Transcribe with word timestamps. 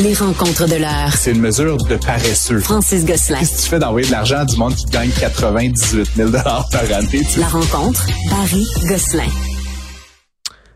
Les 0.00 0.14
rencontres 0.14 0.68
de 0.68 0.76
l'heure. 0.76 1.12
C'est 1.12 1.32
une 1.32 1.40
mesure 1.40 1.76
de 1.76 1.96
paresseux. 1.96 2.60
Francis 2.60 3.04
Gosselin. 3.04 3.42
Si 3.42 3.64
tu 3.64 3.68
fais 3.68 3.80
d'envoyer 3.80 4.06
de 4.06 4.12
l'argent 4.12 4.38
à 4.38 4.44
du 4.44 4.56
monde 4.56 4.76
qui 4.76 4.84
gagne 4.86 5.10
98 5.10 6.10
000 6.14 6.30
par 6.30 6.56
année. 6.92 7.22
La 7.36 7.48
rencontre, 7.48 8.06
Barry 8.30 8.64
Gosselin. 8.88 9.26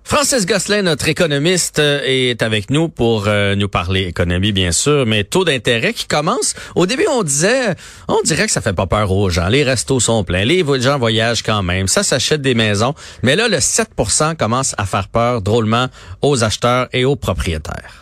Francis 0.02 0.44
Gosselin, 0.44 0.82
notre 0.82 1.08
économiste, 1.08 1.78
euh, 1.78 2.00
est 2.04 2.42
avec 2.42 2.68
nous 2.70 2.88
pour 2.88 3.28
euh, 3.28 3.54
nous 3.54 3.68
parler 3.68 4.02
économie, 4.08 4.50
bien 4.50 4.72
sûr, 4.72 5.06
mais 5.06 5.22
taux 5.22 5.44
d'intérêt 5.44 5.92
qui 5.92 6.06
commence. 6.06 6.54
Au 6.74 6.86
début, 6.86 7.06
on 7.08 7.22
disait, 7.22 7.76
on 8.08 8.20
dirait 8.24 8.46
que 8.46 8.52
ça 8.52 8.60
fait 8.60 8.72
pas 8.72 8.88
peur 8.88 9.12
aux 9.12 9.30
gens. 9.30 9.46
Les 9.46 9.62
restos 9.62 10.00
sont 10.00 10.24
pleins, 10.24 10.44
les 10.44 10.64
gens 10.80 10.98
voyagent 10.98 11.44
quand 11.44 11.62
même, 11.62 11.86
ça 11.86 12.02
s'achète 12.02 12.42
des 12.42 12.54
maisons. 12.54 12.94
Mais 13.22 13.36
là, 13.36 13.46
le 13.46 13.58
7% 13.58 14.36
commence 14.36 14.74
à 14.78 14.84
faire 14.84 15.06
peur 15.06 15.42
drôlement 15.42 15.86
aux 16.22 16.42
acheteurs 16.42 16.88
et 16.92 17.04
aux 17.04 17.16
propriétaires. 17.16 18.01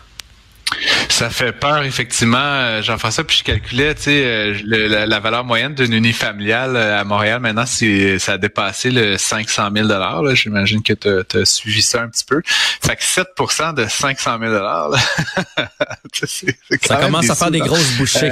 Ça 1.20 1.28
fait 1.28 1.52
peur, 1.52 1.82
effectivement, 1.82 2.38
euh, 2.38 2.80
Jean-François. 2.80 3.24
Puis 3.24 3.40
je 3.40 3.44
calculais, 3.44 3.94
tu 3.94 4.04
sais, 4.04 4.24
euh, 4.24 5.06
la, 5.06 5.20
valeur 5.20 5.44
moyenne 5.44 5.74
d'une 5.74 5.92
unifamiliale 5.92 6.76
euh, 6.76 6.98
à 6.98 7.04
Montréal, 7.04 7.40
maintenant, 7.40 7.66
c'est 7.66 8.18
ça 8.18 8.32
a 8.32 8.38
dépassé 8.38 8.90
le 8.90 9.18
500 9.18 9.68
000 9.76 10.34
J'imagine 10.34 10.82
que 10.82 10.94
tu 10.94 11.36
as, 11.36 11.44
suivi 11.44 11.82
ça 11.82 12.00
un 12.00 12.08
petit 12.08 12.24
peu. 12.24 12.40
Fait 12.46 12.96
que 12.96 13.02
7% 13.02 13.74
de 13.74 13.86
500 13.86 14.38
000 14.40 14.54
Ça 16.80 16.96
commence 16.96 17.28
à 17.28 17.34
faire 17.34 17.50
des 17.50 17.60
grosses 17.60 17.98
bouchées 17.98 18.30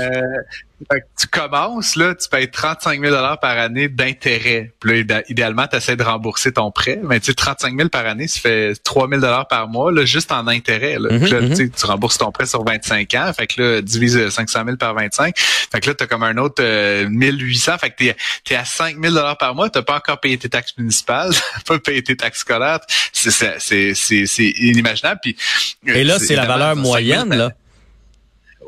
tu 1.18 1.26
commences, 1.26 1.96
là, 1.96 2.14
tu 2.14 2.28
payes 2.28 2.50
35 2.50 3.00
000 3.00 3.14
par 3.40 3.58
année 3.58 3.88
d'intérêt. 3.88 4.72
Puis 4.78 5.04
là, 5.04 5.22
idéalement, 5.28 5.66
tu 5.66 5.76
essaies 5.76 5.96
de 5.96 6.02
rembourser 6.02 6.52
ton 6.52 6.70
prêt. 6.70 7.00
Mais 7.02 7.18
tu 7.18 7.26
sais, 7.26 7.34
35 7.34 7.76
000 7.76 7.88
par 7.88 8.06
année, 8.06 8.28
ça 8.28 8.40
fait 8.40 8.74
3 8.84 9.08
000 9.08 9.20
par 9.48 9.68
mois, 9.68 9.90
là, 9.90 10.04
juste 10.04 10.30
en 10.30 10.46
intérêt. 10.46 10.98
Là. 10.98 11.12
Mhm, 11.12 11.26
là 11.26 11.40
mhm. 11.40 11.70
Tu 11.70 11.86
rembourses 11.86 12.18
ton 12.18 12.30
prêt 12.30 12.46
sur 12.46 12.64
25 12.64 13.14
ans. 13.14 13.32
Fait 13.36 13.46
que 13.46 13.60
là, 13.60 13.82
divise 13.82 14.28
500 14.28 14.64
000 14.64 14.76
par 14.76 14.94
25. 14.94 15.36
Fait 15.36 15.80
que 15.80 15.88
là, 15.88 15.94
tu 15.94 16.04
as 16.04 16.06
comme 16.06 16.22
un 16.22 16.36
autre 16.36 16.62
1800. 17.06 17.72
Euh, 17.72 17.78
fait 17.78 17.90
que 17.90 17.96
tu 18.44 18.52
es, 18.52 18.56
à 18.56 18.64
5 18.64 18.96
000 19.02 19.16
par 19.38 19.54
mois. 19.54 19.68
Tu 19.70 19.82
pas 19.82 19.96
encore 19.96 20.20
payé 20.20 20.38
tes 20.38 20.48
taxes 20.48 20.74
municipales. 20.78 21.32
pas 21.66 21.78
payé 21.78 22.02
tes 22.02 22.16
taxes 22.16 22.40
scolaires. 22.40 22.80
C'est 23.12 24.52
inimaginable. 24.58 25.20
Puis, 25.22 25.36
Et 25.86 26.04
là, 26.04 26.18
c'est 26.18 26.36
la 26.36 26.46
valeur 26.46 26.76
moyenne, 26.76 27.34
là. 27.34 27.50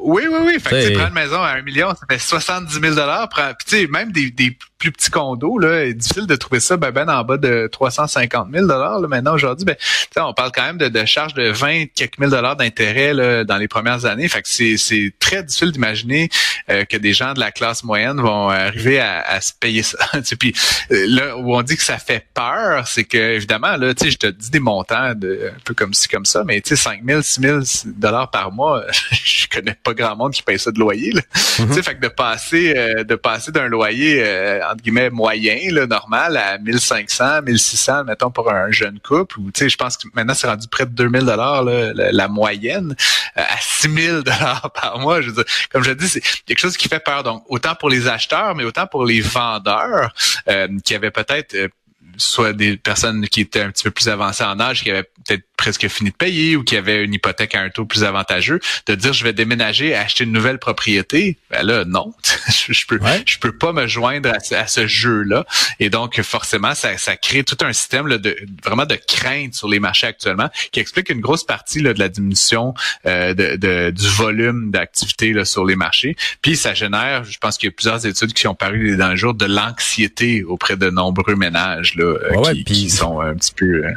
Oui, 0.03 0.25
oui, 0.31 0.39
oui. 0.45 0.61
Fait 0.61 0.71
que 0.71 0.89
tu 0.89 0.95
prends 0.95 1.09
une 1.09 1.15
maison 1.15 1.41
à 1.43 1.51
un 1.51 1.63
million, 1.63 1.91
ça 1.91 2.07
fait 2.09 2.19
70 2.19 2.73
000 2.73 2.95
Puis 3.29 3.67
tu 3.67 3.77
sais, 3.77 3.87
même 3.87 4.13
des, 4.13 4.31
des 4.31 4.57
plus 4.81 4.91
petits 4.91 5.11
condos, 5.11 5.59
là, 5.59 5.85
c'est 5.85 5.95
difficile 5.95 6.27
de 6.27 6.37
trouver 6.37 6.59
ça 6.59 6.77
ben, 6.77 6.91
ben 6.91 7.09
en 7.09 7.23
bas 7.23 7.37
de 7.37 7.69
350 7.71 8.49
000 8.53 8.67
là, 8.67 8.99
Maintenant, 9.09 9.35
aujourd'hui, 9.35 9.67
ben, 9.67 9.77
on 10.17 10.33
parle 10.33 10.51
quand 10.53 10.65
même 10.65 10.79
de, 10.79 10.89
de 10.89 11.05
charges 11.05 11.35
de 11.35 11.51
20 11.51 11.87
quelques 11.95 12.19
mille 12.19 12.31
dollars 12.31 12.57
d'intérêt 12.57 13.45
dans 13.45 13.57
les 13.59 13.69
premières 13.69 14.07
années. 14.07 14.27
Fait 14.29 14.43
que 14.43 14.49
c'est, 14.49 14.77
c'est 14.79 15.13
très 15.19 15.43
difficile 15.43 15.71
d'imaginer 15.71 16.31
euh, 16.71 16.85
que 16.85 16.97
des 16.97 17.13
gens 17.13 17.35
de 17.35 17.41
la 17.41 17.53
classe 17.53 17.85
moyenne 17.85 18.21
vont 18.21 18.49
arriver 18.49 19.01
à, 19.01 19.21
à 19.21 19.41
se 19.41 19.53
payer 19.53 19.83
ça. 19.83 19.99
Puis 20.39 20.55
euh, 20.91 21.05
là 21.09 21.37
où 21.37 21.55
on 21.55 21.63
dit 21.63 21.77
que 21.77 21.83
ça 21.83 21.99
fait 21.99 22.27
peur, 22.33 22.87
c'est 22.89 23.05
que 23.05 23.19
évidemment, 23.19 23.77
là, 23.77 23.93
je 24.01 24.17
te 24.17 24.27
dis 24.29 24.51
des 24.51 24.61
montants 24.61 25.15
de, 25.15 25.51
un 25.55 25.61
peu 25.65 25.75
comme 25.75 25.93
ci, 25.93 26.09
comme 26.09 26.25
ça, 26.25 26.43
mais 26.45 26.61
tu 26.63 26.71
sais, 26.71 26.77
5 26.77 27.03
000, 27.07 27.21
6 27.21 27.41
000 27.41 27.61
dollars 27.85 28.31
par 28.31 28.51
mois, 28.51 28.85
je 29.13 29.47
connais 29.49 29.77
pas 29.83 29.93
grand 29.93 30.17
monde 30.17 30.33
qui 30.33 30.43
paye 30.43 30.59
ça 30.59 30.71
de 30.71 30.79
loyer. 30.79 31.13
Là. 31.13 31.21
Mm-hmm. 31.21 31.67
Tu 31.69 31.75
sais, 31.75 31.83
fait 31.83 31.97
que 31.97 32.01
de 32.01 32.09
passer, 32.09 32.75
euh, 32.77 33.05
de 33.05 33.15
passer 33.15 33.53
d'un 33.53 33.69
loyer 33.69 34.23
entre 34.71 34.83
guillemets 34.83 35.11
moyen, 35.11 35.59
là, 35.73 35.87
normal, 35.87 36.37
à 36.37 36.59
1500, 36.59 37.43
1600, 37.43 38.05
mettons 38.05 38.31
pour 38.31 38.51
un 38.51 38.71
jeune 38.71 39.01
couple. 39.01 39.39
Ou 39.41 39.51
tu 39.51 39.61
sais, 39.65 39.69
je 39.69 39.77
pense 39.77 39.97
que 39.97 40.09
maintenant 40.15 40.35
c'est 40.35 40.47
rendu 40.47 40.69
près 40.69 40.87
de 40.87 40.93
2000 40.93 41.25
dollars 41.25 41.65
la, 41.65 42.29
moyenne, 42.29 42.95
euh, 43.37 43.43
à 43.43 43.57
6000 43.61 44.23
dollars 44.23 44.71
par 44.81 44.99
mois. 44.99 45.21
Je 45.21 45.29
veux 45.29 45.35
dire, 45.35 45.45
comme 45.71 45.83
je 45.83 45.93
dis, 45.93 46.09
c'est 46.09 46.23
quelque 46.47 46.59
chose 46.59 46.77
qui 46.77 46.89
fait 46.89 47.01
peur. 47.01 47.23
Donc 47.23 47.45
autant 47.49 47.75
pour 47.75 47.89
les 47.91 48.09
acheteurs, 48.09 48.55
mais 48.55 48.65
autant 48.65 48.87
pour 48.87 49.05
les 49.05 49.21
vendeurs 49.21 50.13
euh, 50.49 50.69
qui 50.85 50.95
avaient 50.95 51.11
peut-être 51.11 51.55
euh, 51.55 51.69
soit 52.17 52.53
des 52.53 52.77
personnes 52.77 53.27
qui 53.29 53.41
étaient 53.41 53.63
un 53.63 53.71
petit 53.71 53.85
peu 53.85 53.91
plus 53.91 54.09
avancées 54.09 54.45
en 54.45 54.61
âge, 54.61 54.83
qui 54.83 54.91
avaient 54.91 55.09
peut-être 55.27 55.45
presque 55.61 55.89
fini 55.89 56.09
de 56.09 56.15
payer 56.17 56.57
ou 56.57 56.65
qui 56.65 56.75
avaient 56.75 57.05
une 57.05 57.13
hypothèque 57.13 57.55
à 57.55 57.61
un 57.61 57.69
taux 57.69 57.85
plus 57.85 58.03
avantageux, 58.03 58.61
de 58.87 58.95
dire 58.95 59.13
je 59.13 59.23
vais 59.25 59.35
déménager, 59.35 59.95
acheter 59.95 60.25
une 60.25 60.33
nouvelle 60.33 60.59
propriété, 60.59 61.37
ben 61.51 61.63
là 61.63 61.85
non, 61.85 62.15
je, 62.71 62.87
peux 62.87 62.99
je 63.27 63.39
peux 63.39 63.53
pas 63.53 63.75
me 63.75 63.87
joindre 63.87 64.33
à, 64.33 64.67
ce 64.67 64.87
jeu-là. 64.87 65.45
Et 65.79 65.91
donc 65.91 66.19
forcément 66.23 66.75
ça, 66.75 66.97
ça 66.97 67.15
crée 67.17 67.45
tout 67.45 67.59
un 67.61 67.75
système 67.75 68.07
là, 68.07 68.17
de 68.17 68.35
vraiment 68.65 68.87
de 68.87 68.95
crainte 68.95 69.53
sur 69.53 69.69
les 69.69 69.81
marchés 69.81 70.07
actuellement 70.07 70.49
qui 70.73 70.81
explique 70.81 71.11
une 71.11 71.21
grosse 71.21 71.45
partie 71.45 71.81
là, 71.81 71.93
de 71.93 71.99
la 71.99 72.09
diminution 72.09 72.73
euh, 73.05 73.35
de, 73.35 73.57
de, 73.57 73.91
du 73.91 74.09
volume 74.09 74.71
d'activité 74.71 75.45
sur 75.45 75.67
les 75.67 75.77
marchés. 75.77 76.17
Puis 76.41 76.57
ça 76.57 76.73
génère, 76.73 77.25
je 77.25 77.37
pense 77.37 77.59
qu'il 77.59 77.69
y 77.69 77.73
a 77.73 77.73
plusieurs 77.73 78.07
études 78.07 78.33
qui 78.33 78.49
ont 78.49 78.55
paru 78.55 78.97
dans 78.97 79.11
le 79.11 79.17
jour 79.17 79.35
de 79.35 79.45
l'anxiété 79.45 80.43
auprès 80.43 80.79
de 80.79 80.89
nombreux 80.89 81.35
ménages 81.35 81.97
là, 81.97 82.05
euh, 82.05 82.55
qui, 82.65 82.89
sont 82.89 83.21
un 83.21 83.35
petit 83.35 83.53
peu 83.53 83.85
euh, 83.85 83.93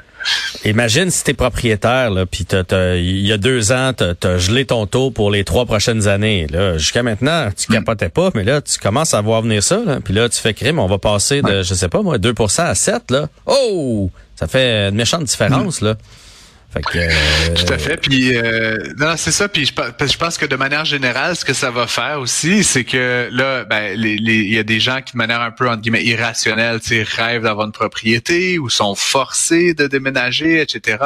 Imagine 0.66 1.10
si 1.10 1.24
t'es 1.24 1.34
propriétaire, 1.34 2.10
là, 2.12 2.26
puis 2.26 2.46
il 2.52 3.26
y 3.26 3.32
a 3.32 3.38
deux 3.38 3.72
ans, 3.72 3.92
t'as 3.94 4.14
as 4.24 4.38
gelé 4.38 4.66
ton 4.66 4.86
taux 4.88 5.12
pour 5.12 5.32
les 5.32 5.44
trois 5.44 5.66
prochaines 5.66 6.08
années. 6.08 6.48
Là, 6.50 6.78
jusqu'à 6.78 7.04
maintenant, 7.04 7.50
tu 7.56 7.72
hmm. 7.72 7.76
capotais 7.76 8.10
pas, 8.10 8.30
mais 8.36 8.44
là, 8.44 8.62
tu 8.62 8.78
commences 8.78 9.14
à 9.14 9.22
voir 9.22 9.42
venir 9.42 9.62
ça. 9.62 9.82
Là, 9.86 10.00
puis 10.04 10.14
là, 10.14 10.30
tu 10.30 10.40
fais 10.40 10.54
crime, 10.54 10.80
on 10.80 10.88
va 10.88 10.98
passer 10.98 11.42
de, 11.42 11.64
je 11.64 11.74
sais 11.74 11.90
pas 11.90 12.02
moi, 12.02 12.18
2% 12.18 12.62
à 12.62 12.76
7 12.76 13.12
là. 13.12 13.28
Oh, 13.46 14.10
ça 14.36 14.48
fait 14.48 14.90
une 14.90 14.96
méchante 14.96 15.24
différence 15.24 15.82
là. 15.82 15.96
Euh, 16.76 17.10
Tout 17.56 17.72
à 17.72 17.78
fait. 17.78 17.98
Puis 17.98 18.36
euh, 18.36 18.78
non, 18.98 19.14
c'est 19.18 19.32
ça. 19.32 19.48
Puis 19.48 19.66
je, 19.66 19.72
je, 19.72 20.18
pense 20.18 20.38
que 20.38 20.46
de 20.46 20.56
manière 20.56 20.86
générale, 20.86 21.36
ce 21.36 21.46
que 21.46 21.54
ça 21.54 21.72
va 21.72 21.88
faire 21.88 22.20
aussi, 22.20 22.64
c'est 22.64 22.84
que 22.84 23.30
là, 23.32 23.64
ben, 23.66 23.94
il 23.96 24.54
y 24.54 24.58
a 24.58 24.64
des 24.64 24.80
gens 24.80 25.02
qui, 25.02 25.14
de 25.14 25.18
manière 25.18 25.42
un 25.42 25.52
peu 25.52 25.70
entre 25.70 25.82
guillemets 25.82 26.04
irrationnelle, 26.04 26.80
rêvent 27.16 27.44
d'avoir 27.44 27.68
une 27.68 27.74
propriété 27.74 28.58
ou 28.60 28.70
sont 28.70 28.96
forcés 28.96 29.74
de 29.74 29.88
déménager, 29.88 30.62
etc. 30.62 30.98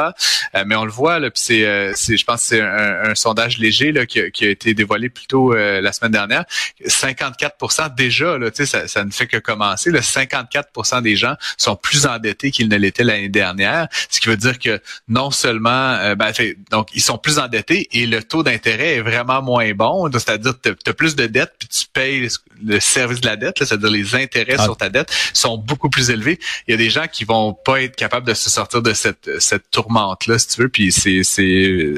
Euh, 0.54 0.64
mais 0.66 0.74
on 0.74 0.84
le 0.84 0.90
voit 0.90 1.18
là. 1.18 1.30
Puis 1.30 1.42
c'est, 1.44 1.64
euh, 1.64 1.92
je 1.94 2.24
pense, 2.24 2.42
c'est 2.42 2.60
un, 2.60 3.14
sondage 3.14 3.58
léger 3.58 3.92
là 3.92 4.06
qui 4.06 4.20
a, 4.20 4.30
qui 4.30 4.44
a 4.46 4.50
été 4.50 4.74
dévoilé 4.74 5.08
plus 5.08 5.26
tôt 5.26 5.54
la 5.54 5.92
semaine 5.92 6.12
dernière. 6.12 6.44
54% 6.86 7.94
déjà 7.94 8.38
là, 8.38 8.50
tu 8.50 8.58
sais, 8.58 8.66
ça, 8.66 8.88
ça 8.88 9.04
ne 9.04 9.10
fait 9.10 9.26
que 9.26 9.38
commencer. 9.38 9.90
Le 9.90 10.00
54% 10.00 11.02
des 11.02 11.16
gens 11.16 11.34
sont 11.56 11.76
plus 11.76 12.06
endettés 12.06 12.50
qu'ils 12.50 12.68
ne 12.68 12.76
l'étaient 12.76 13.04
l'année 13.04 13.28
dernière, 13.28 13.88
ce 14.10 14.20
qui 14.20 14.28
veut 14.28 14.36
dire 14.36 14.58
que 14.58 14.80
non 15.08 15.30
seulement 15.30 15.57
euh, 15.66 16.14
ben, 16.14 16.32
donc 16.70 16.88
ils 16.94 17.00
sont 17.00 17.18
plus 17.18 17.38
endettés 17.38 17.88
et 17.92 18.06
le 18.06 18.22
taux 18.22 18.42
d'intérêt 18.42 18.96
est 18.96 19.00
vraiment 19.00 19.42
moins 19.42 19.72
bon. 19.72 20.10
C'est-à-dire 20.12 20.54
que 20.60 20.70
tu 20.70 20.90
as 20.90 20.94
plus 20.94 21.16
de 21.16 21.26
dettes 21.26 21.52
puis 21.58 21.68
tu 21.68 21.86
payes 21.92 22.28
le 22.64 22.80
service 22.80 23.20
de 23.20 23.26
la 23.26 23.36
dette, 23.36 23.56
c'est-à-dire 23.58 23.90
les 23.90 24.14
intérêts 24.14 24.56
ah. 24.58 24.64
sur 24.64 24.76
ta 24.76 24.88
dette 24.88 25.10
sont 25.32 25.58
beaucoup 25.58 25.90
plus 25.90 26.10
élevés. 26.10 26.38
Il 26.66 26.72
y 26.72 26.74
a 26.74 26.76
des 26.76 26.90
gens 26.90 27.06
qui 27.10 27.24
vont 27.24 27.52
pas 27.52 27.82
être 27.82 27.96
capables 27.96 28.26
de 28.26 28.34
se 28.34 28.50
sortir 28.50 28.82
de 28.82 28.92
cette, 28.92 29.30
cette 29.38 29.70
tourmente-là, 29.70 30.38
si 30.38 30.48
tu 30.48 30.62
veux, 30.62 30.68
puis 30.68 30.92
c'est 30.92 31.22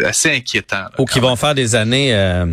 assez 0.04 0.30
inquiétant. 0.30 0.84
Ou 0.98 1.04
qui 1.04 1.20
vont 1.20 1.36
faire 1.36 1.54
des 1.54 1.74
années 1.74 2.14
euh, 2.14 2.46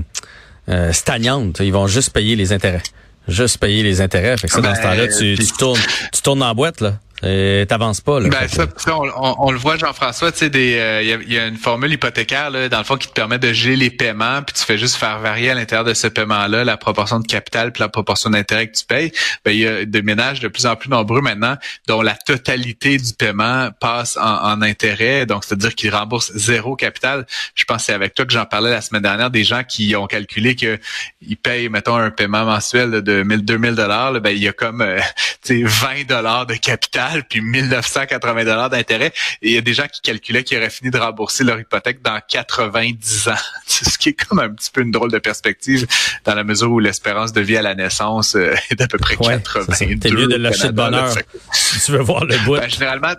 euh, 0.69 0.91
stagnantes. 0.91 1.59
Ils 1.59 1.73
vont 1.73 1.87
juste 1.87 2.11
payer 2.11 2.35
les 2.35 2.53
intérêts. 2.53 2.83
Juste 3.27 3.57
payer 3.57 3.83
les 3.83 4.01
intérêts. 4.01 4.37
Fait 4.37 4.47
que 4.47 4.53
ça, 4.53 4.61
dans 4.61 4.73
ce 4.73 4.81
ben, 4.81 4.89
temps-là, 4.89 5.07
tu, 5.07 5.35
tu, 5.35 5.51
tournes, 5.53 5.79
tu 6.13 6.21
tournes 6.21 6.43
en 6.43 6.53
boîte, 6.55 6.81
là. 6.81 6.99
T'avances 7.21 8.01
pas 8.01 8.19
là. 8.19 8.29
Ben, 8.29 8.47
ça, 8.47 8.67
on, 8.95 9.51
le 9.51 9.57
voit, 9.57 9.75
Jean-François. 9.77 10.31
Tu 10.31 10.37
sais, 10.37 10.47
il 10.47 10.77
euh, 10.77 11.01
y, 11.01 11.37
a, 11.39 11.47
une 11.47 11.57
formule 11.57 11.91
hypothécaire 11.91 12.51
là, 12.51 12.69
dans 12.69 12.77
le 12.77 12.83
fond 12.83 12.95
qui 12.95 13.07
te 13.07 13.13
permet 13.13 13.39
de 13.39 13.51
geler 13.53 13.75
les 13.75 13.89
paiements, 13.89 14.43
puis 14.43 14.53
tu 14.53 14.63
fais 14.63 14.77
juste 14.77 14.97
faire 14.97 15.17
varier 15.19 15.49
à 15.49 15.55
l'intérieur 15.55 15.83
de 15.83 15.95
ce 15.95 16.07
paiement-là 16.07 16.63
la 16.63 16.77
proportion 16.77 17.19
de 17.19 17.25
capital 17.25 17.71
puis 17.71 17.81
la 17.81 17.89
proportion 17.89 18.29
d'intérêt 18.29 18.67
que 18.67 18.77
tu 18.77 18.85
payes. 18.85 19.11
Ben 19.43 19.51
il 19.51 19.59
y 19.59 19.67
a 19.67 19.85
des 19.85 20.03
ménages 20.03 20.41
de 20.41 20.47
plus 20.47 20.67
en 20.67 20.75
plus 20.75 20.89
nombreux 20.89 21.21
maintenant 21.21 21.57
dont 21.87 22.03
la 22.03 22.13
totalité 22.13 22.97
du 22.97 23.13
paiement 23.13 23.69
passe 23.79 24.17
en, 24.17 24.61
intérêt, 24.61 25.25
donc 25.25 25.43
c'est-à-dire 25.43 25.73
qu'ils 25.75 25.93
remboursent 25.93 26.31
zéro 26.35 26.75
capital. 26.75 27.25
Je 27.55 27.63
c'est 27.79 27.93
avec 27.93 28.13
toi 28.13 28.25
que 28.25 28.31
j'en 28.31 28.45
parlais 28.45 28.71
la 28.71 28.81
semaine 28.81 29.03
dernière, 29.03 29.29
des 29.29 29.43
gens 29.43 29.63
qui 29.63 29.95
ont 29.95 30.07
calculé 30.07 30.55
que 30.55 30.79
ils 31.21 31.37
payent, 31.37 31.69
mettons, 31.69 31.95
un 31.95 32.09
paiement 32.09 32.45
mensuel 32.45 33.01
de 33.01 33.23
1000, 33.23 33.45
2000 33.45 33.75
dollars. 33.75 34.13
Ben 34.21 34.31
il 34.31 34.41
y 34.41 34.47
a 34.47 34.53
comme 34.53 34.81
euh, 34.81 34.99
20 35.49 36.07
dollars 36.07 36.45
de 36.45 36.55
capital 36.55 37.06
puis 37.27 37.41
1980 37.41 38.43
dollars 38.45 38.69
d'intérêt. 38.69 39.13
Et 39.41 39.49
il 39.49 39.51
y 39.53 39.57
a 39.57 39.61
des 39.61 39.73
gens 39.73 39.87
qui 39.91 40.01
calculaient 40.01 40.43
qu'ils 40.43 40.57
auraient 40.57 40.69
fini 40.69 40.91
de 40.91 40.97
rembourser 40.97 41.43
leur 41.43 41.59
hypothèque 41.59 42.01
dans 42.01 42.19
90 42.27 43.29
ans. 43.29 43.33
Ce 43.67 43.97
qui 43.97 44.09
est 44.09 44.13
comme 44.13 44.39
un 44.39 44.49
petit 44.49 44.71
peu 44.71 44.81
une 44.81 44.91
drôle 44.91 45.11
de 45.11 45.19
perspective 45.19 45.87
dans 46.25 46.35
la 46.35 46.43
mesure 46.43 46.71
où 46.71 46.79
l'espérance 46.79 47.33
de 47.33 47.41
vie 47.41 47.57
à 47.57 47.61
la 47.61 47.75
naissance 47.75 48.35
euh, 48.35 48.53
est 48.69 48.75
d'à 48.75 48.87
peu 48.87 48.97
près 48.97 49.17
ouais, 49.17 49.41
82. 49.41 49.99
T'es 49.99 50.11
mieux 50.11 50.27
de 50.27 50.35
lâcher 50.35 50.67
de 50.67 50.71
bonheur 50.73 51.13
si 51.51 51.79
tu 51.85 51.91
veux 51.91 52.01
voir 52.01 52.25
le 52.25 52.37
bout. 52.39 52.57
Ben, 52.57 52.69
généralement, 52.69 53.13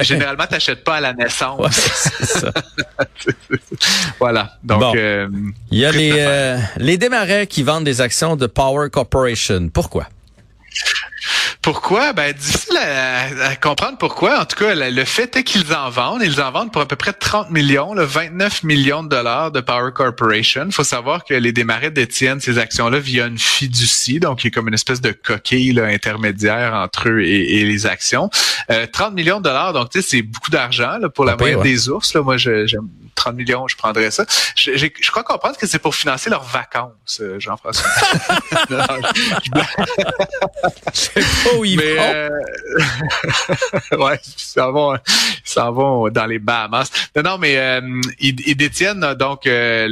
Généralement, 0.00 0.46
t'achètes 0.46 0.82
pas 0.82 0.96
à 0.96 1.00
la 1.00 1.12
naissance. 1.12 1.70
ça. 1.72 2.52
voilà. 4.18 4.58
Donc, 4.64 4.96
euh, 4.96 5.28
il 5.70 5.78
y 5.78 5.84
a 5.84 5.92
les, 5.92 6.12
euh, 6.16 6.58
les 6.78 6.98
démarrais 6.98 7.46
qui 7.46 7.62
vendent 7.62 7.84
des 7.84 8.00
actions 8.00 8.34
de 8.34 8.46
Power 8.46 8.90
Corporation. 8.90 9.68
Pourquoi? 9.68 10.08
Pourquoi? 11.62 12.12
Ben, 12.12 12.32
difficile 12.32 12.78
à, 12.78 13.56
comprendre 13.56 13.98
pourquoi. 13.98 14.40
En 14.40 14.44
tout 14.44 14.56
cas, 14.56 14.74
le, 14.74 15.04
fait 15.04 15.36
est 15.36 15.42
qu'ils 15.42 15.74
en 15.74 15.90
vendent. 15.90 16.22
Ils 16.22 16.40
en 16.40 16.50
vendent 16.50 16.72
pour 16.72 16.80
à 16.80 16.86
peu 16.86 16.96
près 16.96 17.12
30 17.12 17.50
millions, 17.50 17.94
le 17.94 18.04
29 18.04 18.62
millions 18.62 19.02
de 19.02 19.08
dollars 19.08 19.50
de 19.50 19.60
Power 19.60 19.90
Corporation. 19.92 20.64
Il 20.66 20.72
faut 20.72 20.84
savoir 20.84 21.24
que 21.24 21.34
les 21.34 21.52
démarrais 21.52 21.90
détiennent 21.90 22.40
ces 22.40 22.58
actions-là 22.58 23.00
via 23.00 23.26
une 23.26 23.38
fiducie, 23.38 24.20
donc 24.20 24.44
il 24.44 24.46
y 24.46 24.48
a 24.48 24.50
comme 24.50 24.68
une 24.68 24.74
espèce 24.74 25.00
de 25.00 25.10
coquille 25.10 25.72
là, 25.72 25.84
intermédiaire 25.86 26.74
entre 26.74 27.08
eux 27.08 27.22
et, 27.22 27.64
les 27.64 27.86
actions. 27.86 28.30
30 28.68 28.70
euh, 28.70 29.14
millions 29.14 29.38
de 29.38 29.44
dollars, 29.44 29.72
donc 29.72 29.90
tu 29.90 30.00
sais, 30.00 30.08
c'est 30.08 30.22
beaucoup 30.22 30.50
d'argent 30.50 30.98
pour 31.14 31.24
la 31.24 31.36
moyenne 31.36 31.62
des 31.62 31.88
ours. 31.88 32.14
Là. 32.14 32.22
Moi, 32.22 32.36
j'aime 32.36 32.88
30 33.18 33.34
millions, 33.34 33.68
je 33.68 33.76
prendrais 33.76 34.10
ça. 34.10 34.24
Je, 34.56 34.76
je 34.76 35.10
crois 35.10 35.24
comprendre 35.24 35.56
que 35.56 35.66
c'est 35.66 35.78
pour 35.78 35.94
financer 35.94 36.30
leurs 36.30 36.44
vacances, 36.44 37.20
euh, 37.20 37.38
Jean-François. 37.38 37.90
je 40.92 40.98
sais 40.98 41.20
pas 41.20 41.56
où 41.56 41.64
ils 41.64 41.76
Mais, 41.76 41.96
vont. 41.96 42.12
Euh... 42.14 42.30
ouais, 43.98 44.20
s'en 44.22 44.72
vont, 44.72 44.94
ils 44.96 45.47
s'en 45.48 45.72
vont 45.72 46.08
dans 46.08 46.26
les 46.26 46.38
Bahamas. 46.38 46.90
Non, 47.16 47.22
non, 47.22 47.38
mais 47.38 47.56
euh, 47.58 47.80
ils, 48.18 48.56
détiennent 48.56 49.14
donc 49.14 49.46
euh, 49.46 49.88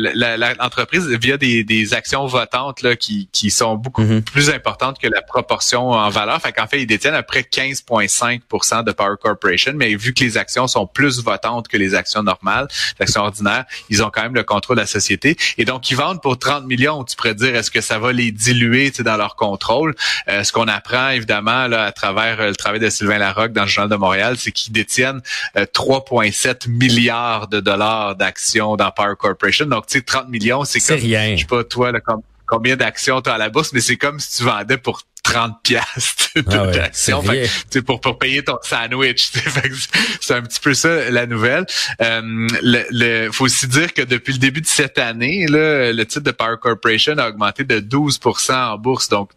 l'entreprise 0.58 1.06
via 1.06 1.36
des, 1.36 1.64
des, 1.64 1.94
actions 1.94 2.26
votantes 2.26 2.82
là, 2.82 2.96
qui, 2.96 3.28
qui 3.32 3.50
sont 3.50 3.76
beaucoup 3.76 4.02
mhm. 4.02 4.22
plus 4.22 4.50
importantes 4.50 4.98
que 4.98 5.08
la 5.08 5.22
proportion 5.22 5.90
en 5.90 6.10
valeur. 6.10 6.40
Fait 6.40 6.52
qu'en 6.52 6.66
fait, 6.66 6.80
ils 6.80 6.86
détiennent 6.86 7.14
à 7.14 7.22
près 7.22 7.40
15,5% 7.42 8.84
de 8.84 8.92
Power 8.92 9.16
Corporation, 9.20 9.72
mais 9.74 9.94
vu 9.94 10.12
que 10.14 10.24
les 10.24 10.36
actions 10.36 10.66
sont 10.66 10.86
plus 10.86 11.22
votantes 11.22 11.68
que 11.68 11.76
les 11.76 11.94
actions 11.94 12.22
normales, 12.22 12.68
ordinaire, 13.16 13.64
ils 13.88 14.02
ont 14.02 14.10
quand 14.10 14.22
même 14.22 14.34
le 14.34 14.42
contrôle 14.42 14.76
de 14.76 14.82
la 14.82 14.86
société. 14.86 15.36
Et 15.58 15.64
donc, 15.64 15.90
ils 15.90 15.96
vendent 15.96 16.20
pour 16.20 16.38
30 16.38 16.66
millions. 16.66 17.04
Tu 17.04 17.16
pourrais 17.16 17.34
dire, 17.34 17.54
est-ce 17.54 17.70
que 17.70 17.80
ça 17.80 17.98
va 17.98 18.12
les 18.12 18.32
diluer 18.32 18.90
dans 18.98 19.16
leur 19.16 19.36
contrôle? 19.36 19.94
Euh, 20.28 20.42
ce 20.42 20.52
qu'on 20.52 20.68
apprend, 20.68 21.10
évidemment, 21.10 21.66
là, 21.68 21.84
à 21.84 21.92
travers 21.92 22.40
euh, 22.40 22.48
le 22.48 22.56
travail 22.56 22.80
de 22.80 22.90
Sylvain 22.90 23.18
Larocque 23.18 23.52
dans 23.52 23.62
le 23.62 23.68
Journal 23.68 23.90
de 23.90 23.96
Montréal, 23.96 24.36
c'est 24.38 24.52
qu'ils 24.52 24.72
détiennent 24.72 25.20
3,7 25.54 26.48
euh, 26.48 26.70
milliards 26.70 27.48
de 27.48 27.60
dollars 27.60 28.16
d'actions 28.16 28.76
dans 28.76 28.90
Power 28.90 29.14
Corporation. 29.18 29.66
Donc, 29.66 29.86
tu 29.86 29.98
sais, 29.98 30.04
30 30.04 30.28
millions, 30.28 30.64
c'est 30.64 30.80
comme, 30.80 30.98
rien. 30.98 31.36
je 31.36 31.40
sais 31.40 31.46
pas, 31.46 31.64
toi, 31.64 31.92
là, 31.92 32.00
combien 32.46 32.76
d'actions 32.76 33.20
tu 33.20 33.30
as 33.30 33.34
à 33.34 33.38
la 33.38 33.48
bourse, 33.48 33.72
mais 33.72 33.80
c'est 33.80 33.96
comme 33.96 34.20
si 34.20 34.38
tu 34.38 34.44
vendais 34.44 34.78
pour 34.78 35.02
30 35.26 35.60
piastres 35.64 36.28
ah 36.46 37.80
pour, 37.84 38.00
pour 38.00 38.18
payer 38.18 38.44
ton 38.44 38.58
sandwich. 38.62 39.32
C'est 40.20 40.34
un 40.34 40.42
petit 40.42 40.60
peu 40.60 40.72
ça 40.72 41.10
la 41.10 41.26
nouvelle. 41.26 41.66
Euh, 42.00 42.46
le, 42.62 43.30
faut 43.32 43.46
aussi 43.46 43.66
dire 43.66 43.92
que 43.92 44.02
depuis 44.02 44.34
le 44.34 44.38
début 44.38 44.60
de 44.60 44.66
cette 44.68 44.98
année, 44.98 45.46
là, 45.48 45.92
le 45.92 46.06
titre 46.06 46.22
de 46.24 46.30
Power 46.30 46.56
Corporation 46.60 47.18
a 47.18 47.28
augmenté 47.28 47.64
de 47.64 47.80
12% 47.80 48.54
en 48.54 48.78
bourse. 48.78 49.08
Donc, 49.08 49.30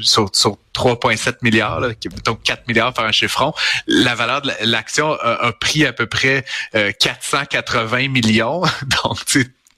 sur, 0.00 0.30
sur 0.32 0.58
3,7 0.72 1.38
milliards, 1.42 1.80
donc 2.24 2.42
4 2.44 2.68
milliards 2.68 2.94
par 2.94 3.04
un 3.04 3.12
chiffron. 3.12 3.52
La 3.88 4.14
valeur 4.14 4.42
de 4.42 4.52
l'action 4.62 5.12
a, 5.20 5.52
pris 5.52 5.84
à 5.84 5.92
peu 5.92 6.06
près 6.06 6.44
480 6.72 8.04
euh, 8.04 8.08
millions. 8.08 8.62
Donc, 9.04 9.18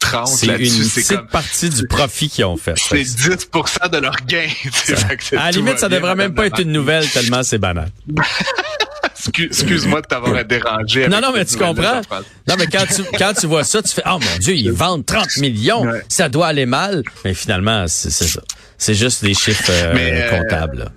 tu 0.00 0.06
30 0.06 0.28
C'est 0.28 0.46
une 0.46 0.88
petite 0.88 1.28
partie 1.30 1.70
du 1.70 1.86
profit 1.86 2.28
qu'ils 2.28 2.44
ont 2.44 2.56
fait. 2.56 2.74
C'est 2.76 3.02
10% 3.02 3.90
de 3.90 3.98
leur 3.98 4.16
gain. 4.26 4.48
à 5.32 5.44
la 5.46 5.50
limite, 5.50 5.78
ça 5.78 5.88
devrait 5.88 6.14
même 6.14 6.34
pas 6.34 6.46
être 6.46 6.60
une 6.60 6.72
nouvelle 6.72 7.08
tellement 7.08 7.42
c'est 7.42 7.58
banal. 7.58 7.90
Excuse-moi 9.38 10.00
de 10.00 10.06
t'avoir 10.06 10.44
dérangé. 10.44 11.08
Non, 11.08 11.20
non, 11.20 11.32
mais 11.34 11.44
tu 11.44 11.56
comprends. 11.56 12.00
Non, 12.48 12.54
mais 12.58 12.66
quand 12.66 12.86
tu, 12.86 13.02
quand 13.18 13.34
tu 13.38 13.46
vois 13.46 13.64
ça, 13.64 13.82
tu 13.82 13.90
fais, 13.90 14.02
oh 14.06 14.18
mon 14.18 14.38
Dieu, 14.38 14.54
ils 14.54 14.72
vendent 14.72 15.04
30 15.04 15.36
millions. 15.38 15.86
Ça 16.08 16.28
doit 16.28 16.48
aller 16.48 16.66
mal. 16.66 17.02
Mais 17.24 17.34
finalement, 17.34 17.86
c'est 17.86 18.10
ça. 18.10 18.40
C'est 18.78 18.94
juste 18.94 19.22
des 19.22 19.34
chiffres 19.34 19.70
euh, 19.70 19.94
euh, 19.94 20.30
comptables. 20.38 20.90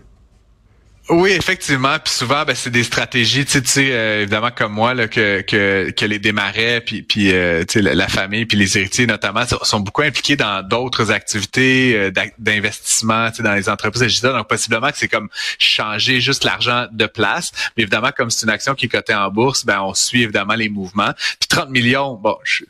Oui, 1.09 1.31
effectivement. 1.31 1.99
Puis 1.99 2.13
souvent, 2.13 2.45
ben, 2.45 2.55
c'est 2.55 2.69
des 2.69 2.83
stratégies, 2.83 3.45
tu 3.45 3.61
sais, 3.65 3.91
euh, 3.91 4.21
évidemment 4.21 4.51
comme 4.51 4.71
moi, 4.71 4.93
là, 4.93 5.09
que, 5.09 5.41
que, 5.41 5.91
que 5.91 6.05
les 6.05 6.17
démarrais, 6.17 6.79
puis, 6.79 7.01
puis 7.01 7.33
euh, 7.33 7.65
sais, 7.67 7.81
la, 7.81 8.07
famille, 8.07 8.45
puis 8.45 8.57
les 8.57 8.77
héritiers 8.77 9.05
notamment, 9.05 9.41
sont 9.63 9.81
beaucoup 9.81 10.01
impliqués 10.01 10.37
dans 10.37 10.65
d'autres 10.65 11.11
activités 11.11 11.93
euh, 11.97 12.11
d'investissement, 12.37 13.29
dans 13.39 13.53
les 13.53 13.67
entreprises 13.67 14.03
digitales. 14.03 14.33
Donc, 14.33 14.47
possiblement 14.47 14.91
que 14.91 14.97
c'est 14.97 15.09
comme 15.09 15.27
changer 15.59 16.21
juste 16.21 16.45
l'argent 16.45 16.87
de 16.89 17.05
place. 17.05 17.51
Mais 17.75 17.83
évidemment, 17.83 18.11
comme 18.15 18.29
c'est 18.29 18.45
une 18.45 18.53
action 18.53 18.73
qui 18.73 18.85
est 18.85 18.89
cotée 18.89 19.13
en 19.13 19.29
bourse, 19.29 19.65
ben 19.65 19.81
on 19.81 19.93
suit 19.93 20.23
évidemment 20.23 20.55
les 20.55 20.69
mouvements. 20.69 21.13
Puis 21.17 21.49
30 21.49 21.69
millions, 21.69 22.13
bon, 22.13 22.37
je, 22.45 22.63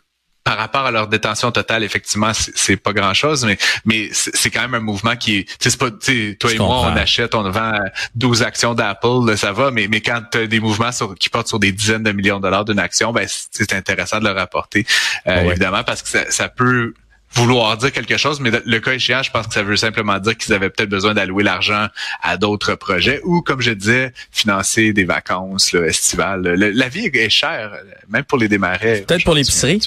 par 0.44 0.58
rapport 0.58 0.86
à 0.86 0.92
leur 0.92 1.08
détention 1.08 1.52
totale, 1.52 1.84
effectivement, 1.84 2.32
c'est 2.34 2.76
pas 2.76 2.92
grand 2.94 3.14
chose, 3.14 3.46
mais 3.46 3.58
mais 3.86 4.10
c'est 4.12 4.50
quand 4.50 4.62
même 4.62 4.74
un 4.76 4.80
mouvement 4.80 5.16
qui 5.16 5.38
est, 5.38 5.58
c'est 5.60 5.78
pas, 5.78 5.90
toi 5.90 6.52
et 6.52 6.58
moi, 6.58 6.82
on 6.82 6.96
achète, 6.98 7.34
on 7.34 7.50
vend 7.50 7.80
12 8.16 8.44
actions 8.44 8.74
d'Apple, 8.74 9.38
ça 9.38 9.54
va, 9.54 9.72
mais 9.72 9.88
mais 9.88 10.02
quand 10.02 10.22
tu 10.32 10.40
as 10.40 10.48
des 10.48 10.60
mouvements 10.60 10.92
sur, 10.92 11.16
qui 11.16 11.30
portent 11.30 11.48
sur 11.48 11.60
des 11.60 11.72
dizaines 11.72 12.04
de 12.04 12.12
millions 12.12 12.38
de 12.38 12.44
dollars 12.44 12.66
d'une 12.66 12.80
action, 12.80 13.14
ben 13.14 13.26
c'est 13.28 13.74
intéressant 13.74 14.20
de 14.20 14.26
le 14.26 14.32
rapporter, 14.32 14.86
euh, 15.28 15.52
évidemment, 15.52 15.84
parce 15.84 16.02
que 16.02 16.10
ça, 16.10 16.30
ça 16.30 16.50
peut 16.50 16.94
vouloir 17.34 17.78
dire 17.78 17.92
quelque 17.92 18.18
chose, 18.18 18.40
mais 18.40 18.52
le 18.64 18.80
cas 18.80 18.94
échéant, 18.94 19.24
je 19.24 19.32
pense 19.32 19.48
que 19.48 19.54
ça 19.54 19.64
veut 19.64 19.76
simplement 19.76 20.20
dire 20.20 20.38
qu'ils 20.38 20.54
avaient 20.54 20.70
peut-être 20.70 20.90
besoin 20.90 21.14
d'allouer 21.14 21.44
l'argent 21.44 21.88
à 22.22 22.38
d'autres 22.38 22.76
projets 22.76 23.22
ou, 23.24 23.42
comme 23.42 23.62
je 23.62 23.72
disais, 23.72 24.14
financer 24.32 24.94
des 24.94 25.04
vacances 25.04 25.72
là, 25.72 25.86
estivales. 25.86 26.42
la 26.42 26.90
vie 26.90 27.10
est 27.14 27.30
chère, 27.30 27.72
même 28.10 28.24
pour 28.24 28.38
les 28.38 28.48
démarrer. 28.48 29.04
Peut-être 29.08 29.24
pour 29.24 29.34
l'épicerie. 29.34 29.80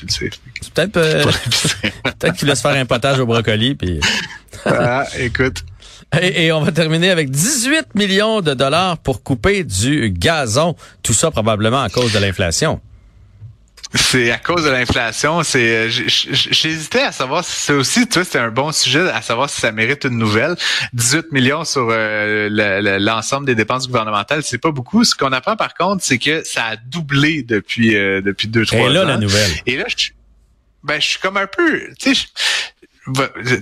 Peut-être 0.75 0.97
euh, 0.97 1.25
peut-être 2.05 2.37
qu'il 2.37 2.49
laisse 2.49 2.63
faire 2.63 2.73
un 2.77 2.87
potage 2.87 3.21
au 3.21 3.27
brocoli. 3.27 3.75
Puis... 3.75 4.01
ah, 4.65 5.05
écoute. 5.19 5.65
Et, 6.21 6.47
et, 6.47 6.53
on 6.53 6.61
va 6.61 6.73
terminer 6.73 7.11
avec 7.11 7.31
18 7.31 7.95
millions 7.95 8.41
de 8.41 8.55
dollars 8.55 8.97
pour 8.99 9.23
couper 9.23 9.65
du 9.65 10.11
gazon. 10.11 10.77
Tout 11.03 11.13
ça 11.13 11.31
probablement 11.31 11.83
à 11.83 11.89
cause 11.89 12.13
de 12.13 12.19
l'inflation. 12.19 12.81
C'est 13.97 14.31
à 14.31 14.39
cause 14.39 14.65
de 14.65 14.71
l'inflation. 14.71 15.43
C'est, 15.43 15.91
j'hésitais 15.91 17.03
à 17.03 17.13
savoir 17.13 17.45
si 17.45 17.53
c'est 17.53 17.73
aussi, 17.73 18.07
tu 18.07 18.15
vois, 18.15 18.25
c'est 18.25 18.39
un 18.39 18.51
bon 18.51 18.73
sujet 18.73 19.09
à 19.11 19.23
savoir 19.23 19.51
si 19.51 19.61
ça 19.61 19.73
mérite 19.73 20.05
une 20.05 20.19
nouvelle. 20.19 20.57
18 20.93 21.33
millions 21.33 21.65
sur 21.65 21.89
euh, 21.91 22.49
l'ensemble 23.01 23.47
des 23.47 23.55
dépenses 23.55 23.87
gouvernementales, 23.87 24.43
c'est 24.43 24.59
pas 24.59 24.71
beaucoup. 24.71 25.05
Ce 25.05 25.15
qu'on 25.15 25.33
apprend 25.33 25.57
par 25.57 25.75
contre, 25.75 26.05
c'est 26.05 26.19
que 26.19 26.45
ça 26.45 26.65
a 26.65 26.77
doublé 26.77 27.43
depuis 27.43 27.97
euh, 27.97 28.21
depuis 28.21 28.49
deux 28.49 28.65
trois 28.65 28.81
ans. 28.81 28.91
Et 28.91 28.93
là 28.93 29.05
la 29.05 29.19
nouvelle. 29.19 29.51
Et 29.67 29.77
là, 29.77 29.85
je, 29.95 30.09
ben 30.83 31.01
je 31.01 31.07
suis 31.07 31.19
comme 31.19 31.37
un 31.37 31.47
peu, 31.49 31.89
tu 31.99 32.15
sais, 32.15 32.27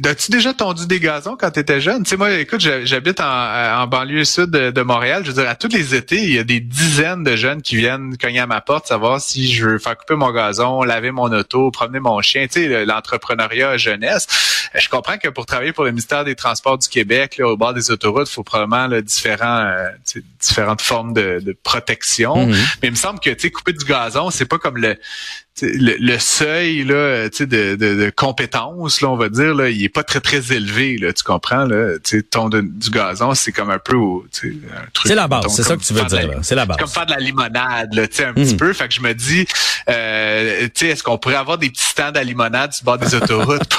As-tu 0.07 0.31
déjà 0.31 0.55
tondu 0.55 0.87
des 0.87 1.01
gazons 1.01 1.37
quand 1.39 1.51
tu 1.51 1.61
étais 1.61 1.81
jeune? 1.81 2.03
Tu 2.05 2.11
sais, 2.11 2.17
moi, 2.17 2.33
écoute, 2.33 2.61
j'habite 2.61 3.21
en, 3.21 3.87
banlieue 3.87 4.25
sud 4.25 4.51
de, 4.51 4.83
Montréal. 4.83 5.23
Je 5.25 5.31
veux 5.31 5.43
dire, 5.43 5.51
à 5.51 5.55
tous 5.55 5.69
les 5.69 5.95
étés, 5.95 6.23
il 6.23 6.35
y 6.35 6.39
a 6.39 6.45
des 6.45 6.61
dizaines 6.61 7.25
de 7.25 7.37
jeunes 7.37 7.61
qui 7.61 7.77
viennent 7.77 8.17
cogner 8.17 8.41
à 8.41 8.47
ma 8.47 8.61
porte, 8.61 8.87
savoir 8.87 9.21
si 9.21 9.53
je 9.53 9.67
veux 9.67 9.79
faire 9.79 9.97
couper 9.97 10.15
mon 10.15 10.31
gazon, 10.31 10.83
laver 10.83 11.11
mon 11.11 11.31
auto, 11.33 11.71
promener 11.71 12.01
mon 12.01 12.21
chien. 12.23 12.47
Tu 12.47 12.69
sais, 12.69 12.85
l'entrepreneuriat 12.87 13.77
jeunesse. 13.77 14.27
Je 14.75 14.89
comprends 14.89 15.19
que 15.19 15.29
pour 15.29 15.47
travailler 15.47 15.73
pour 15.73 15.85
le 15.85 15.91
ministère 15.91 16.25
des 16.25 16.35
Transports 16.35 16.79
du 16.79 16.89
Québec, 16.89 17.37
là, 17.39 17.49
au 17.49 17.57
bord 17.57 17.75
des 17.75 17.91
autoroutes, 17.91 18.29
il 18.29 18.35
faut 18.35 18.43
probablement 18.43 18.87
là, 18.87 19.03
différents, 19.03 19.67
euh, 19.67 19.89
différentes 20.41 20.83
formes 20.83 21.13
de, 21.13 21.57
protection. 21.63 22.49
Mm-hmm. 22.49 22.77
Mais 22.83 22.89
il 22.89 22.91
me 22.93 22.97
semble 22.97 23.21
que, 23.21 23.31
tu 23.31 23.41
sais, 23.41 23.51
couper 23.51 23.73
du 23.73 23.85
gazon, 23.85 24.31
c'est 24.31 24.47
pas 24.47 24.59
comme 24.59 24.79
le 24.79 24.97
le, 25.63 26.19
seuil 26.19 26.85
là, 26.85 27.29
de, 27.29 27.45
de, 27.45 27.77
de 27.77 28.13
compétence, 28.15 29.01
là, 29.01 29.11
on 29.11 29.17
va 29.17 29.29
dire, 29.29 29.55
là, 29.55 29.69
il 29.71 29.85
est 29.85 29.89
pas 29.89 30.03
très 30.03 30.21
très 30.21 30.53
élevé, 30.53 30.99
là, 30.99 31.13
tu 31.13 31.23
comprends 31.23 31.65
là. 31.65 31.95
Ton 32.31 32.49
du 32.49 32.91
gazon, 32.91 33.35
c'est 33.35 33.53
comme 33.53 33.71
un 33.71 33.79
peu, 33.79 33.95
un 33.97 34.87
truc. 34.93 35.09
C'est 35.09 35.15
la 35.15 35.29
base, 35.29 35.47
c'est 35.55 35.63
ça 35.63 35.77
que 35.77 35.83
tu 35.83 35.95
veux 35.95 36.05
dire. 36.05 36.39
C'est 36.43 36.57
la 36.57 36.67
base. 36.67 36.79
Comme 36.79 36.89
faire 36.89 37.07
de 37.07 37.13
la 37.13 37.19
limonade, 37.19 37.95
là, 37.95 38.09
tu 38.09 38.17
sais, 38.17 38.25
un 38.25 38.33
petit 38.33 38.55
hmm. 38.55 38.59
peu. 38.59 38.73
Fait 38.73 38.89
que 38.89 38.95
je 38.95 39.01
me 39.01 39.15
dis, 39.15 39.47
euh, 39.89 40.69
est-ce 40.81 41.03
qu'on 41.03 41.19
pourrait 41.19 41.37
avoir 41.37 41.59
des 41.59 41.71
petits 41.71 41.85
stands 41.85 42.13
à 42.13 42.25
limonade 42.25 42.73
sur 42.73 42.83
le 42.83 42.87
bord 42.87 42.99
des 42.99 43.15
autoroutes? 43.23 43.79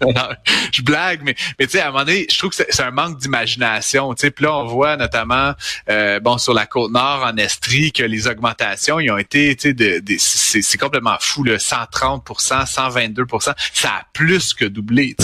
Je 0.72 0.82
blague, 0.82 1.20
mais 1.24 1.34
mais 1.58 1.66
tu 1.66 1.72
sais, 1.72 1.80
à 1.80 1.88
un 1.88 1.90
moment 1.90 2.04
donné, 2.04 2.26
je 2.30 2.38
trouve 2.38 2.50
que 2.50 2.56
c'est 2.68 2.82
un 2.82 2.90
manque 2.90 3.18
d'imagination. 3.18 4.14
Tu 4.14 4.22
sais, 4.22 4.30
puis 4.30 4.44
là, 4.44 4.54
on 4.54 4.66
voit 4.66 4.96
notamment, 4.96 5.52
euh, 5.88 6.20
bon, 6.20 6.38
sur 6.38 6.54
la 6.54 6.66
côte 6.66 6.92
nord 6.92 7.24
en 7.24 7.36
Estrie, 7.36 7.92
que 7.92 8.02
les 8.02 8.28
augmentations, 8.28 9.00
ils 9.00 9.10
ont 9.10 9.18
été, 9.18 9.54
tu 9.56 9.68
sais, 9.68 9.74
de, 9.74 10.00
de 10.00 10.16
c'est 10.18 10.78
complètement 10.78 10.97
fou, 11.20 11.44
le 11.44 11.58
130 11.58 12.26
122 12.38 13.24
ça 13.40 13.54
a 13.88 14.02
plus 14.12 14.54
que 14.54 14.64
doublé. 14.64 15.16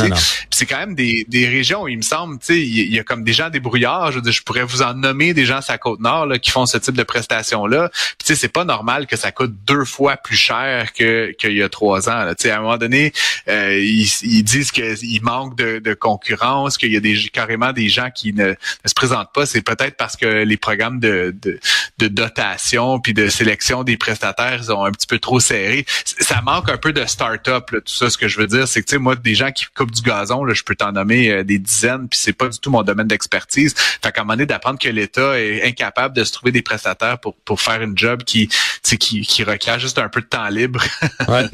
C'est 0.51 0.67
quand 0.67 0.79
même 0.79 0.95
des, 0.95 1.25
des 1.29 1.49
régions 1.49 1.83
où 1.83 1.89
il 1.89 1.97
me 1.97 2.03
semble, 2.03 2.39
il 2.49 2.95
y, 2.95 2.99
a 2.99 3.05
comme 3.05 3.25
des 3.25 3.33
gens 3.33 3.51
débrouillards. 3.51 4.13
Je, 4.13 4.21
je 4.31 4.43
pourrais 4.43 4.65
vous 4.65 4.83
en 4.83 4.95
nommer 4.95 5.35
des 5.35 5.45
gens 5.45 5.61
sur 5.61 5.73
la 5.73 5.79
côte 5.79 6.01
nord 6.01 6.27
là, 6.27 6.39
qui 6.39 6.51
font 6.51 6.67
ce 6.67 6.79
type 6.79 6.95
de 6.95 7.03
prestations-là. 7.03 7.91
Puis 8.19 8.37
c'est 8.37 8.49
pas 8.49 8.65
normal 8.65 9.07
que 9.07 9.17
ça 9.17 9.33
coûte 9.33 9.55
deux 9.67 9.85
fois 9.85 10.17
plus 10.17 10.37
cher 10.37 10.93
que 10.93 11.33
qu'il 11.39 11.53
y 11.53 11.63
a 11.63 11.69
trois 11.69 12.09
ans. 12.09 12.25
Là. 12.25 12.35
À 12.45 12.57
un 12.57 12.61
moment 12.61 12.77
donné, 12.77 13.13
euh, 13.49 13.79
ils, 13.79 14.43
disent 14.45 14.71
qu'il 14.71 15.23
manque 15.23 15.57
de, 15.57 15.79
de 15.79 15.95
concurrence, 15.95 16.79
qu'il 16.79 16.93
y 16.93 16.97
a 16.97 17.01
des 17.01 17.17
carrément 17.33 17.73
des 17.73 17.89
gens 17.89 18.11
qui 18.11 18.33
ne, 18.33 18.55
se 18.85 18.95
présentent 18.95 19.33
pas. 19.33 19.47
C'est 19.47 19.63
peut-être 19.63 19.97
parce 19.97 20.17
que 20.17 20.45
les 20.45 20.57
programmes 20.57 21.01
de, 21.01 21.35
de, 21.43 21.59
de 21.99 22.09
dotation 22.09 23.01
puis 23.01 23.15
de 23.15 23.29
sélection 23.29 23.83
des 23.83 23.97
prestataires 23.97 24.61
ils 24.63 24.73
ont 24.73 24.85
un 24.85 24.93
petit 24.93 25.07
peu 25.07 25.19
trop 25.19 25.41
serré 25.41 25.64
ça 26.21 26.41
manque 26.43 26.71
un 26.71 26.77
peu 26.77 26.93
de 26.93 27.05
start-up, 27.05 27.67
tout 27.71 27.81
ça. 27.87 28.11
Ce 28.11 28.19
que 28.19 28.29
je 28.29 28.39
veux 28.39 28.47
dire, 28.47 28.67
c'est 28.69 28.81
que, 28.83 28.87
tu 28.87 28.93
sais, 28.95 28.99
moi, 28.99 29.17
des 29.17 29.35
gens 29.35 29.51
qui 29.51 29.67
coupent 29.75 29.91
du 29.91 30.03
gazon, 30.03 30.45
là, 30.45 30.55
je 30.55 30.63
peux 30.63 30.75
t'en 30.75 30.93
nommer 30.93 31.31
euh, 31.31 31.45
des 31.45 31.59
dizaines, 31.59 32.09
puis 32.09 32.19
c'est 32.23 32.33
pas 32.33 32.49
du 32.49 32.59
tout 32.59 32.71
mon 32.71 32.83
domaine 32.83 33.07
d'expertise. 33.09 33.75
Fait 34.03 34.13
qu'à 34.13 34.21
un 34.21 34.25
moment 34.25 34.35
donné, 34.35 34.47
d'apprendre 34.47 34.79
que 34.79 34.89
l'État 34.89 35.39
est 35.41 35.65
incapable 35.67 36.15
de 36.17 36.25
se 36.25 36.33
trouver 36.33 36.53
des 36.53 36.63
prestataires 36.63 37.19
pour, 37.19 37.35
pour 37.45 37.61
faire 37.61 37.81
une 37.83 37.97
job 37.97 38.23
qui, 38.25 38.49
qui, 38.99 39.21
qui 39.23 39.45
requiert 39.45 39.79
juste 39.79 39.99
un 39.99 40.09
peu 40.09 40.21
de 40.21 40.27
temps 40.27 40.49
libre, 40.49 40.83
Ouais. 41.29 41.45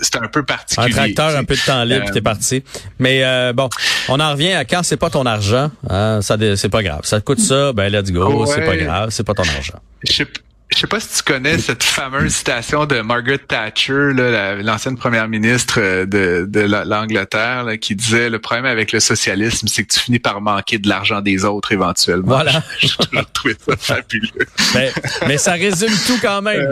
c'est 0.00 0.16
un 0.16 0.28
peu 0.28 0.44
particulier. 0.44 0.86
Un 0.88 0.90
tracteur, 0.96 1.36
un 1.36 1.44
peu 1.44 1.54
de 1.56 1.60
temps 1.60 1.84
libre, 1.84 2.06
Euh, 2.08 2.12
t'es 2.12 2.20
parti. 2.22 2.62
Mais 2.98 3.24
euh, 3.24 3.52
bon, 3.52 3.68
on 4.08 4.20
en 4.20 4.32
revient 4.32 4.52
à 4.52 4.64
quand 4.64 4.82
c'est 4.82 4.96
pas 4.96 5.10
ton 5.10 5.26
argent, 5.26 5.70
hein, 5.88 6.20
ça 6.22 6.36
c'est 6.56 6.68
pas 6.68 6.82
grave. 6.82 7.00
Ça 7.04 7.20
te 7.20 7.24
coûte 7.24 7.40
ça, 7.40 7.72
ben 7.72 7.88
let's 7.92 8.10
go, 8.10 8.46
c'est 8.46 8.64
pas 8.64 8.76
grave, 8.76 9.10
c'est 9.10 9.24
pas 9.24 9.34
ton 9.34 9.42
argent. 9.42 9.78
Je 10.06 10.12
sais, 10.12 10.26
je 10.74 10.80
sais 10.80 10.86
pas 10.88 10.98
si 11.00 11.08
tu 11.16 11.22
connais 11.22 11.56
cette 11.58 11.84
fameuse 11.84 12.34
citation 12.34 12.84
de 12.84 13.00
Margaret 13.00 13.38
Thatcher, 13.38 14.12
la- 14.14 14.56
l'ancienne 14.56 14.96
première 14.96 15.28
ministre 15.28 15.78
euh, 15.80 16.04
de, 16.04 16.46
de 16.48 16.60
la- 16.60 16.84
l'Angleterre, 16.84 17.66
qui 17.80 17.94
disait 17.94 18.28
le 18.28 18.38
problème 18.40 18.66
avec 18.66 18.90
le 18.92 18.98
socialisme, 19.00 19.68
c'est 19.68 19.84
que 19.84 19.92
tu 19.94 20.00
finis 20.00 20.18
par 20.18 20.40
manquer 20.40 20.78
de 20.78 20.88
l'argent 20.88 21.20
des 21.20 21.44
autres 21.44 21.70
éventuellement. 21.72 22.26
Voilà. 22.34 22.62
J'ai 22.80 22.88
toujours 22.88 23.24
trouvé 23.32 23.56
ça 23.66 23.76
fabuleux. 23.76 24.46
Ben, 24.74 24.92
mais 25.28 25.38
ça 25.38 25.52
résume 25.52 25.92
tout 26.06 26.18
quand 26.20 26.42
même. 26.42 26.66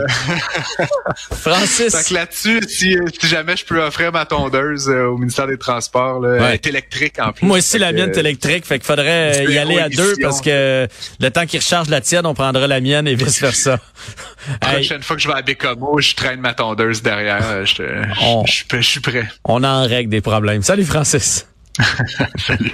Francis. 1.33 1.95
Fait 1.97 2.09
que 2.09 2.15
là-dessus, 2.15 2.61
si, 2.69 2.97
si 3.21 3.27
jamais 3.29 3.57
je 3.57 3.65
peux 3.65 3.81
offrir 3.83 4.13
ma 4.13 4.25
tondeuse 4.27 4.89
euh, 4.89 5.05
au 5.07 5.19
ministère 5.19 5.47
des 5.47 5.59
Transports, 5.59 6.21
là, 6.21 6.33
Ouais. 6.33 6.39
elle 6.49 6.55
est 6.55 6.67
électrique 6.67 7.19
en 7.21 7.33
plus. 7.33 7.47
Moi 7.47 7.59
aussi, 7.59 7.79
la 7.79 7.93
mienne 7.93 8.11
est 8.11 8.19
électrique, 8.19 8.67
fait 8.67 8.79
qu'il 8.79 8.87
faudrait 8.87 9.47
euh, 9.47 9.51
y 9.53 9.59
aller 9.59 9.79
à 9.79 9.89
deux 9.89 10.15
parce 10.21 10.41
que 10.41 10.89
le 11.21 11.31
temps 11.31 11.47
qu'il 11.47 11.61
recharge 11.61 11.89
la 11.89 12.01
tienne, 12.01 12.27
on 12.27 12.35
prendra 12.35 12.67
la 12.67 12.81
mienne 12.81 13.07
et 13.07 13.15
vice 13.15 13.41
versa. 13.41 13.79
La 14.63 14.69
Hey, 14.69 14.75
prochaine 14.77 15.03
fois 15.03 15.17
que 15.17 15.23
je 15.23 15.29
vais 15.29 15.35
à 15.35 15.43
Bécomo, 15.43 16.01
je 16.01 16.15
traîne 16.15 16.41
ma 16.41 16.55
tondeuse 16.55 17.03
derrière. 17.03 17.41
euh, 17.49 17.65
Je, 17.65 17.75
te- 17.77 18.03
On- 18.21 18.45
je, 18.47 18.65
je, 18.71 18.77
je 18.77 18.83
suis 18.83 19.01
prêt. 19.01 19.29
on 19.45 19.63
en 19.65 19.83
règle 19.87 20.11
des 20.11 20.21
problèmes. 20.21 20.63
Salut 20.63 20.85
Francis. 20.85 21.47
Salut. 22.47 22.73